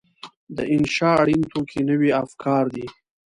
د 0.55 0.57
انشأ 0.75 1.09
اړین 1.21 1.41
توکي 1.51 1.81
نوي 1.89 2.11
افکار 2.23 2.63
دي. 2.75 2.85